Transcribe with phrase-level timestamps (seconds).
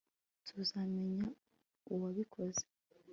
[0.47, 1.27] Tuzamenya
[1.93, 2.63] uwabikoze